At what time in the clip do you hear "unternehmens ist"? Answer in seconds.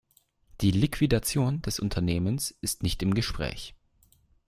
1.79-2.81